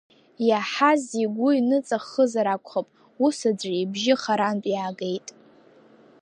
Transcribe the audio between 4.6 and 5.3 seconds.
иаагеит.